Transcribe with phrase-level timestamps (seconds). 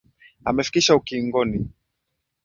[0.49, 1.59] Amefikisha ukingoni